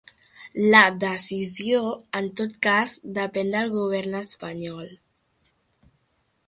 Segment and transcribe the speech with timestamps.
[0.75, 1.81] La decisió,
[2.21, 4.91] en tot cas, depèn del govern espanyol.